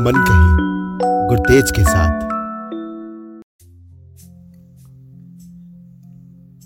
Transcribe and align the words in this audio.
मन 0.00 0.24
कही 0.28 0.50
गुरतेज 1.28 1.70
के 1.70 1.84
साथ। 1.84 2.28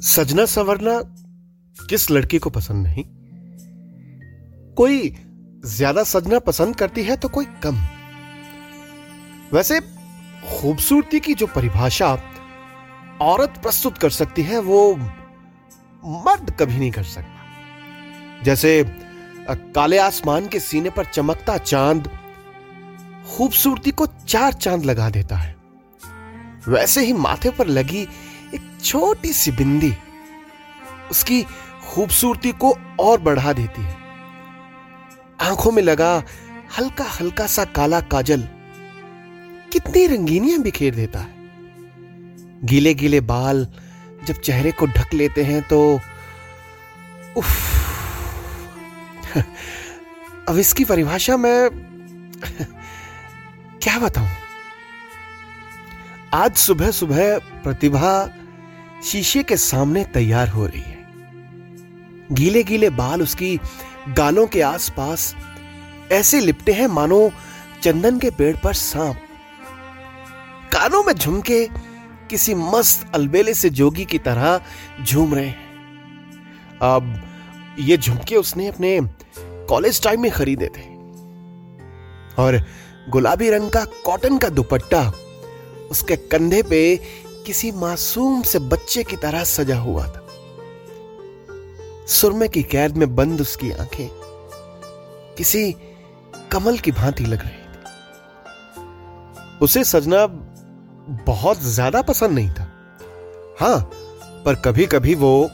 सजना 0.05 0.45
संवरना 0.47 1.01
किस 1.77 2.11
लड़की 2.11 2.39
को 2.39 2.51
पसंद 2.51 2.87
नहीं? 2.87 3.05
कोई 4.75 5.15
ज़्यादा 5.67 6.03
सजना 6.03 6.39
पसंद 6.39 6.77
करती 6.77 7.03
है 7.03 7.17
तो 7.17 7.29
कोई 7.29 7.45
कम। 7.63 7.77
वैसे 9.53 9.81
खूबसूरती 9.81 11.21
की 11.21 11.35
जो 11.35 11.47
परिभाषा 11.47 12.07
औरत 13.23 13.59
प्रस्तुत 13.63 13.99
कर 13.99 14.11
सकती 14.11 14.43
है, 14.43 14.59
वो 14.59 14.97
मर्द 14.97 16.51
कभी 16.61 16.79
नहीं 16.79 16.91
कर 16.91 17.03
सकता। 17.03 18.43
जैसे 18.45 18.83
काले 19.51 19.99
आसमान 19.99 20.47
के 20.49 20.61
सीने 20.61 20.91
पर 20.91 21.05
चमकता 21.05 21.57
चाँद 21.59 22.09
खूबसूरती 23.29 23.91
को 23.91 24.07
चार 24.07 24.53
चाँद 24.53 24.85
लगा 24.85 25.09
देता 25.11 25.37
है। 25.37 25.55
वैसे 26.69 27.05
ही 27.05 27.13
माथे 27.13 27.51
पर 27.51 27.67
लगी 27.67 28.03
एक 28.55 28.79
छोटी 28.85 29.33
सी 29.33 29.51
बिंदी 29.51 29.93
उसकी 31.11 31.43
खूबसूरती 31.85 32.53
को 32.53 32.75
और 33.01 33.21
बढ़ा 33.21 33.53
देती 33.53 33.83
है। 33.83 33.97
आँखों 35.41 35.73
में 35.73 35.83
लगा 35.83 36.23
हल्का 36.79 37.05
हल्का 37.05 37.47
सा 37.47 37.65
काला 37.65 38.01
काजल 38.01 38.49
कितनी 39.73 40.07
रंगीनियाँ 40.07 40.61
बिखेर 40.61 40.95
देता 40.95 41.19
है। 41.19 41.33
गीले 42.65 42.95
गीले 42.95 43.21
बाल 43.21 43.67
जब 44.27 44.35
चेहरे 44.35 44.73
को 44.73 44.87
ढक 44.87 45.15
लेते 45.15 45.43
हैं 45.45 45.63
तो 45.63 46.01
उफ 47.37 47.84
अब 50.49 50.59
इसकी 50.59 50.85
परिभाषा 50.85 51.37
मैं 51.37 51.71
क्या 53.83 53.99
बताऊँ? 53.99 54.29
आज 56.35 56.55
सुबह 56.55 56.91
सुबह 56.91 57.39
प्रतिभा 57.39 58.31
शीशे 59.05 59.43
के 59.43 59.57
सामने 59.57 60.05
तैयार 60.05 60.49
हो 60.49 60.67
रही 60.67 60.81
है। 60.81 61.05
गीले 62.33 62.63
गीले 62.63 62.91
बाल 62.91 63.23
उसकी 63.23 63.61
गालों 64.09 64.47
के 64.47 64.63
आसपास 64.63 65.37
ऐसे 66.13 66.41
लिपटे 66.41 66.73
हैं, 66.73 66.87
मानो 66.87 67.33
चंदन 67.83 68.19
के 68.19 68.31
पेड़ 68.31 68.57
पर 68.57 68.75
सांप। 68.75 69.17
कानों 70.73 71.05
में 71.05 71.13
झुमके 71.13 71.69
किसी 72.31 72.55
मस्त 72.55 73.11
अलबेले 73.15 73.55
से 73.55 73.71
जोगी 73.71 74.05
की 74.05 74.19
तरह 74.19 74.61
झूम 75.05 75.35
रहे 75.35 75.47
हैं। 75.47 75.65
अब 76.83 77.23
ये 77.79 77.97
झुमके 77.97 78.37
उसने 78.37 78.67
अपने 78.69 78.99
कॉलेज 79.69 80.03
टाइम 80.03 80.23
में 80.23 80.31
खरीदे 80.31 80.67
थे। 80.67 80.83
और 82.43 82.61
गुलाबी 83.11 83.51
रंग 83.51 83.71
का 83.71 83.85
कॉटन 84.05 84.39
का 84.39 84.49
दुपट्टा 84.49 85.03
उसके 85.91 86.17
कंधे 86.17 86.63
पे 86.63 86.97
किसी 87.47 87.71
मासूम 87.73 88.43
से 88.43 88.59
बच्चे 88.59 89.03
की 89.05 89.17
तरह 89.17 89.45
सजा 89.45 89.79
हुआ 89.79 90.07
था। 90.07 90.21
सुरमे 92.09 92.49
की 92.49 92.63
कैद 92.63 92.97
में 92.97 93.15
बंद 93.17 93.41
उसकी 93.41 93.71
आँखें 93.73 94.09
किसी 95.39 95.73
कमल 96.53 96.79
की 96.79 96.93
भांति 96.93 97.25
लग 97.25 97.43
रही 97.43 97.51
थी। 97.51 97.63
उसे 99.59 99.85
सजना 99.85 100.27
बहुत 101.27 101.63
ज़्यादा 101.63 102.03
पसंद 102.03 102.31
नहीं 102.31 102.51
था। 102.51 102.67
हाँ, 103.61 103.79
पर 104.45 104.55
कभी 104.55 104.87
कभी 104.87 105.15
वो 105.15 105.51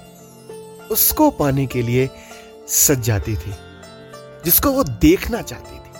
उसको 0.90 1.30
पाने 1.30 1.66
के 1.66 1.82
लिए 1.82 2.10
सज 2.68 3.00
जाती 3.00 3.36
थी, 3.36 3.54
जिसको 4.44 4.70
वो 4.70 4.84
देखना 4.84 5.42
चाहती 5.42 5.78
थी, 5.78 5.90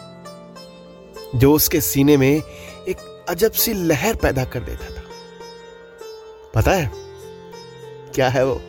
जो 1.39 1.53
उसके 1.53 1.81
सीने 1.81 2.17
में 2.17 2.43
एक 2.89 3.27
अजब 3.29 3.53
सी 3.53 3.73
लहर 3.75 4.17
पैदा 4.17 4.45
कर 4.45 4.61
देता 4.61 4.87
था। 4.87 5.03
पता 6.55 6.71
है 6.71 6.91
क्या 8.15 8.29
है 8.29 8.45
वो? 8.47 8.61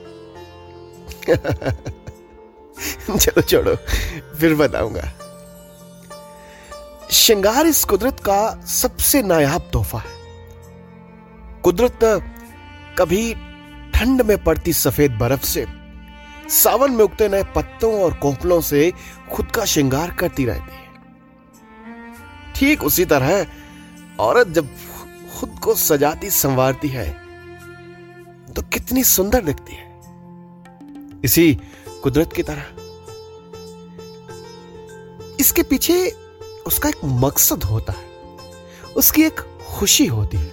चलो 3.18 3.42
छोड़ो, 3.42 3.76
फिर 4.40 4.56
बताऊँगा। 4.56 5.14
श्रृंगार 7.12 7.66
इस 7.66 7.86
कुदरत 7.86 8.20
का 8.20 8.66
सबसे 8.66 9.22
नायाब 9.22 9.70
तोहफा 9.74 10.00
है। 10.00 10.22
कुदरत 11.64 12.00
कभी 12.98 13.34
ठंड 13.94 14.22
में 14.22 14.44
पड़ती 14.44 14.74
सफ़ेद 14.74 15.12
बर्फ़ 15.12 15.46
से 15.46 15.81
सावन 16.52 16.92
में 16.92 17.04
उगते 17.06 17.28
नए 17.30 17.44
पत्तों 17.44 17.94
और 18.04 18.14
कोंपलों 18.14 18.62
से 18.62 18.94
खुद 19.32 19.52
का 19.52 19.66
श्रृंगार 19.66 20.12
करती 20.12 20.46
रहती 20.46 20.74
है। 20.74 20.90
ठीक 22.56 22.84
उसी 22.84 23.06
तरह 23.06 23.46
औरत 24.20 24.48
जब 24.48 24.68
खुद 25.40 25.60
को 25.64 25.76
सजाती, 25.76 26.30
संवारती 26.30 26.88
है 26.88 27.10
तो 28.54 28.62
कितनी 28.62 29.04
सुंदर 29.04 29.42
दिखती 29.42 29.76
है। 29.76 30.00
इसी 31.24 31.54
कुदरत 32.04 32.34
की 32.34 32.44
तरह। 32.44 32.66
इसके 35.40 35.64
पीछे 35.64 36.10
उसका 36.68 36.90
एक 36.90 37.00
मकसद 37.04 37.64
होता 37.64 37.94
है। 37.94 38.06
उसकी 38.98 39.24
एक 39.24 39.40
खुशी 39.68 40.06
होती 40.06 40.38
है। 40.38 40.52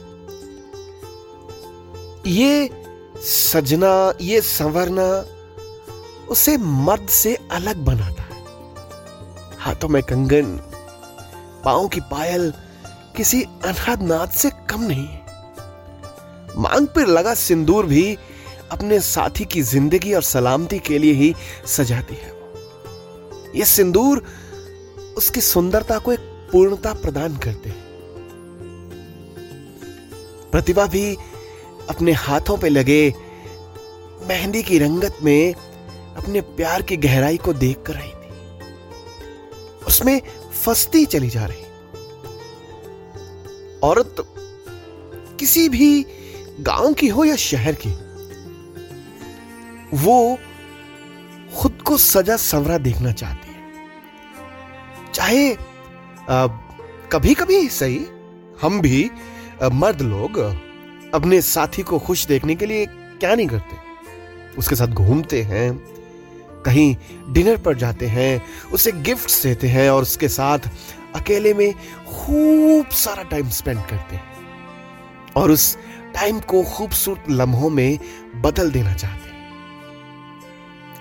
ये 2.26 2.70
सजना, 3.16 4.14
ये 4.20 4.40
संवरना 4.40 5.37
उसे 6.30 6.56
मर्द 6.56 7.08
से 7.08 7.34
अलग 7.52 7.84
बनाता 7.84 8.22
है। 8.22 8.42
हाथों 9.58 9.88
में 9.88 10.02
कंगन 10.02 10.56
पाओ 11.64 11.86
की 11.88 12.00
पायल 12.00 12.52
किसी 13.16 13.42
अनहद 13.42 14.02
नाद 14.02 14.30
से 14.30 14.50
कम 14.70 14.82
नहीं 14.82 15.06
है। 15.06 15.26
मांग 16.56 16.86
पर 16.86 17.06
लगा 17.06 17.34
सिंदूर 17.34 17.86
भी 17.86 18.16
अपने 18.72 18.98
साथी 19.00 19.44
की 19.44 19.62
ज़िंदगी 19.62 20.12
और 20.14 20.22
सलामती 20.22 20.78
के 20.78 20.98
लिए 20.98 21.12
ही 21.12 21.34
सजाती 21.66 22.14
है 22.14 22.36
यह 23.56 23.64
सिंदूर 23.64 24.22
उसकी 25.16 25.40
सुंदरता 25.40 25.98
को 25.98 26.12
एक 26.12 26.20
पूर्णता 26.52 26.92
प्रदान 26.94 27.36
करते 27.36 27.70
हैं। 27.70 27.86
प्रतिभा 30.50 30.86
भी 30.86 31.14
अपने 31.88 32.12
हाथों 32.12 32.56
पे 32.58 32.68
लगे 32.68 33.02
मेहंदी 34.28 34.62
की 34.62 34.78
रंगत 34.78 35.18
में 35.22 35.54
अपने 36.28 36.40
प्यार 36.40 36.82
की 36.82 36.96
गहराई 36.96 37.36
को 37.36 37.52
देख 37.52 37.76
कर 37.86 37.94
रही 37.94 38.10
थी। 38.10 38.32
उसमें 39.86 40.22
फंसती 40.64 41.06
चली 41.06 41.28
जा 41.28 41.46
रही। 41.46 41.62
औरत 43.82 44.16
किसी 45.40 45.68
भी 45.68 46.06
गाँव 46.60 46.92
की 46.92 47.08
हो 47.08 47.24
या 47.24 47.36
शहर 47.36 47.76
की 47.86 47.90
वो 49.94 50.38
खुद 51.56 51.82
को 51.82 51.96
सजा 51.96 52.36
संवरा 52.36 52.78
देखना 52.78 53.12
चाहती 53.12 53.48
है। 53.48 53.72
चाहे 55.14 55.54
आ, 56.28 56.46
कभी 57.12 57.34
कभी 57.34 57.68
सही 57.68 58.06
हम 58.62 58.80
भी 58.80 59.10
आ, 59.62 59.68
मर्द 59.68 60.02
लोग 60.02 60.38
अपने 61.14 61.42
साथी 61.42 61.82
को 61.82 61.98
खुश 61.98 62.26
देखने 62.26 62.54
के 62.54 62.66
लिए 62.66 62.86
क्या 62.90 63.34
नहीं 63.34 63.46
करते? 63.46 63.76
उसके 64.58 64.76
साथ 64.76 64.86
घूमते 64.86 65.42
हैं 65.42 65.97
कहीं 66.66 66.94
डिनर 67.32 67.56
पर 67.56 67.76
जाते 67.76 68.06
हैं, 68.06 68.42
उसे 68.72 68.92
गिफ्ट्स 68.92 69.42
देते 69.42 69.68
हैं 69.68 69.90
और 69.90 70.02
उसके 70.02 70.28
साथ 70.28 70.70
अकेले 71.14 71.54
में 71.54 71.72
खूब 72.06 72.88
सारा 72.94 73.22
टाइम 73.22 73.48
स्पेंड 73.50 73.80
करते 73.80 74.16
हैं। 74.16 75.32
और 75.36 75.50
उस 75.50 75.76
टाइम 76.14 76.40
को 76.40 76.62
खूबसूरत 76.64 77.24
लम्हों 77.30 77.70
में 77.70 77.98
बदल 78.36 78.70
देना 78.70 78.94
चाहते 78.94 79.30
हैं। 79.30 79.38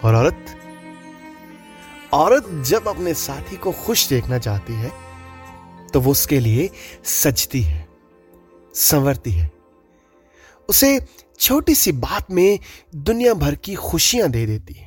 और 0.04 0.16
औरत 0.16 0.46
औरत 2.14 2.46
जब 2.68 2.88
अपने 2.88 3.14
साथी 3.14 3.56
को 3.56 3.72
खुश 3.72 4.08
देखना 4.10 4.38
चाहती 4.38 4.74
है 4.74 4.92
तो 5.94 6.02
वो 6.02 6.12
उसके 6.12 6.40
लिए 6.40 6.70
सजती 7.04 7.62
है, 7.62 7.88
संवरती 8.74 9.32
है। 9.32 9.50
उसे 10.70 11.00
छोटी 11.40 11.76
सी 11.76 11.92
बात 11.92 12.32
में 12.32 12.60
दुनिया 12.96 13.34
भर 13.34 13.56
की 13.56 13.76
खुशियाँ 13.76 14.30
दे 14.30 14.46
देती 14.46 14.74
है। 14.74 14.87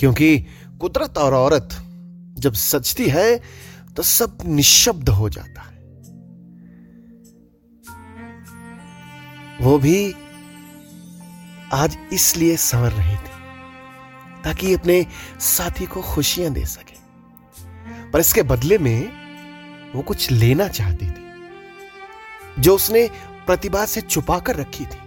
क्योंकि 0.00 0.38
कुदरत 0.80 1.18
और 1.18 1.34
औरत 1.34 1.68
जब 2.38 2.52
सजती 2.52 3.08
है 3.08 3.36
तो 3.96 4.02
सब 4.02 4.38
निशब्द 4.46 5.08
हो 5.08 5.28
जाता 5.28 5.60
है। 5.60 5.74
वो 9.60 9.78
भी 9.78 10.12
आज 11.74 11.96
इसलिए 12.12 12.56
संवर 12.56 12.92
रही 12.92 13.16
थी, 13.16 14.42
ताकि 14.44 14.74
अपने 14.74 15.06
साथी 15.40 15.86
को 15.86 16.02
खुशियाँ 16.04 16.52
दे 16.52 16.64
सके। 16.66 16.96
पर 18.10 18.20
इसके 18.20 18.42
बदले 18.42 18.78
में 18.78 19.92
वो 19.94 20.02
कुछ 20.02 20.30
लेना 20.30 20.68
चाहती 20.68 21.06
थी, 21.06 21.24
जो 22.58 22.74
उसने 22.74 23.08
प्रतिभा 23.46 23.84
से 23.84 24.00
छुपा 24.00 24.38
कर 24.38 24.56
रखी 24.56 24.84
थी। 24.84 25.00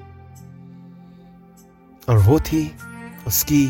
और 2.10 2.18
वो 2.18 2.40
थी 2.40 2.72
उसकी 3.28 3.66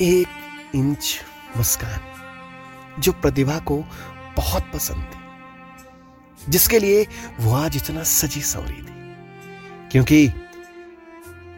एक 0.00 0.28
इंच 0.74 1.20
मुस्कान, 1.56 3.00
जो 3.00 3.12
प्रतिभा 3.12 3.58
को 3.58 3.76
बहुत 4.36 4.70
पसंद 4.74 5.04
थी, 5.04 6.50
जिसके 6.52 6.78
लिए 6.78 7.06
वो 7.40 7.54
आज 7.54 7.76
इतना 7.76 8.02
सजी 8.02 8.40
सवरी 8.42 8.82
थी। 8.82 9.88
क्योंकि 9.92 10.26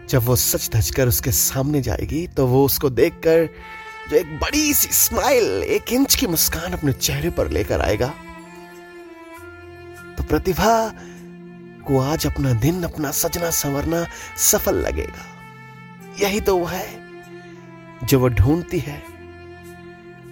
जब 0.09 0.23
वो 0.23 0.37
सच 0.37 0.69
धज 0.71 0.91
कर 0.91 1.09
उसके 1.09 1.33
सामने 1.33 1.83
जाएगी 1.83 2.27
तो 2.27 2.47
वो 2.47 2.65
उसको 2.65 2.91
देखकर 2.91 3.49
जो 4.11 4.17
एक 4.17 4.39
बड़ी 4.41 4.75
सी 4.75 4.88
स्माइल 4.88 5.62
एक 5.62 5.93
इंच 5.93 6.15
की 6.15 6.27
मुस्कान 6.27 6.73
अपने 6.73 6.93
चेहरे 6.93 7.31
पर 7.31 7.49
लेकर 7.49 7.81
आएगा 7.81 8.09
तो 10.19 10.25
प्रतिभा 10.25 10.88
को 11.87 12.00
आज 12.00 12.27
अपना 12.27 12.53
दिन, 12.53 12.83
अपना 12.83 13.11
सजना 13.11 13.50
संवरना 13.50 14.06
सफल 14.37 14.75
लगेगा। 14.75 15.25
यही 16.21 16.41
तो 16.41 16.56
वो 16.56 16.67
है। 16.67 17.01
जो 18.04 18.20
वो 18.20 18.28
ढूंढती 18.28 18.78
है 18.78 19.02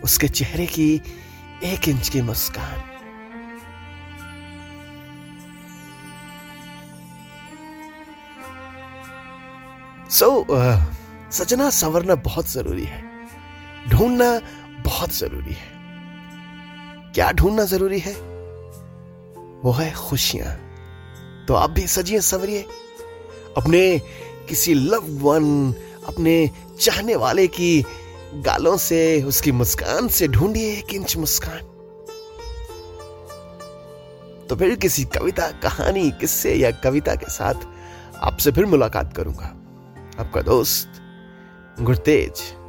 उसके 0.05 0.29
चेहरे 0.29 0.67
की 0.67 1.03
एक 1.65 1.89
इंच 1.89 2.09
की 2.09 2.23
मुस्कान। 2.23 2.83
सो 10.11 10.47
so, 10.51 10.57
uh, 10.57 10.81
सजना 11.33 11.71
संवरना 11.71 12.15
बहुत 12.15 12.51
ज़रूरी 12.51 12.85
है। 12.85 13.29
ढूंढना 13.89 14.41
बहुत 14.83 15.15
ज़रूरी 15.15 15.53
है। 15.53 15.81
क्या 17.15 17.33
ढूंढना 17.33 17.65
ज़रूरी 17.65 17.99
है? 17.99 18.13
वो 19.65 19.73
है 19.73 19.93
खुशियाँ। 19.93 20.57
तो 21.49 21.55
आप 21.55 21.71
भी 21.71 21.87
सजिए 21.87 22.21
संवरिए। 22.21 22.67
अपने 23.57 23.99
किसी 24.49 24.75
लव 24.75 25.03
वन 25.09 25.75
अपने 26.09 26.51
चाहने 26.81 27.17
वाले 27.17 27.47
की 27.47 27.85
गालों 28.35 28.77
से, 28.77 29.23
उसकी 29.23 29.53
मुस्कान 29.53 30.09
से 30.09 30.29
ढूंढिए 30.29 30.73
एक 30.79 30.95
इंच 30.95 31.17
मुस्कान। 31.17 31.59
तो 34.49 34.57
फिर 34.57 34.75
किसी 34.75 35.05
कविता, 35.05 35.51
कहानी, 35.51 36.11
किस्से 36.11 36.55
या 36.55 36.71
कविता 36.71 37.15
के 37.15 37.31
साथ 37.31 37.55
आपसे 38.17 38.53
फिर 38.53 38.67
मुलाकात 38.67 39.17
करूँगा। 39.17 39.47
आपका 40.19 40.41
दोस्त 40.41 40.93
गुरतेज। 41.81 42.60